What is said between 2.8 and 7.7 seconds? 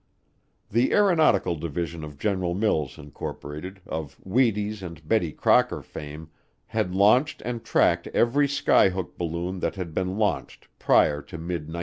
Inc., of Wheaties and Betty Crocker fame, had launched and